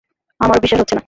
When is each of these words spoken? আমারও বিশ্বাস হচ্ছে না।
আমারও 0.39 0.61
বিশ্বাস 0.61 0.79
হচ্ছে 0.79 0.95
না। 0.95 0.99